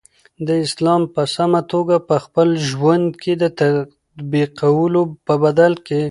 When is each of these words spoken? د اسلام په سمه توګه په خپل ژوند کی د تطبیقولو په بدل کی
د 0.47 0.49
اسلام 0.65 1.01
په 1.13 1.21
سمه 1.35 1.61
توګه 1.73 1.95
په 2.09 2.15
خپل 2.25 2.49
ژوند 2.69 3.07
کی 3.21 3.33
د 3.41 3.45
تطبیقولو 3.59 5.01
په 5.25 5.33
بدل 5.43 5.73
کی 5.87 5.99